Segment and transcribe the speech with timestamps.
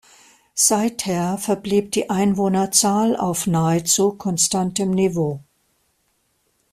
[0.55, 5.43] Seither verblieb die Einwohnerzahl auf nahezu konstantem Niveau.